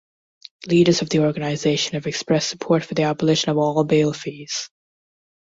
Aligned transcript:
Leaders 0.67 1.03
of 1.03 1.09
the 1.09 1.19
organization 1.19 1.93
have 1.93 2.07
expressed 2.07 2.49
support 2.49 2.83
for 2.83 2.95
the 2.95 3.03
abolition 3.03 3.51
of 3.51 3.59
all 3.59 3.83
bail 3.83 4.13
fees. 4.13 4.67